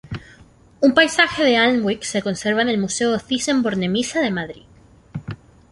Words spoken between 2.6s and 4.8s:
en el Museo Thyssen-Bornemisza de Madrid.